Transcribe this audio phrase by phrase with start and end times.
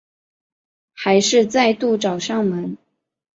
[0.93, 2.75] 还是再度找上门